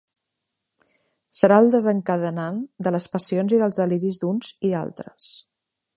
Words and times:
Serà 1.41 1.59
el 1.65 1.69
desencadenant 1.75 2.57
de 2.87 2.95
les 2.97 3.09
passions 3.17 3.55
i 3.59 3.61
dels 3.65 3.81
deliris 3.83 4.19
d'uns 4.25 4.53
i 4.71 4.73
altres. 4.83 5.33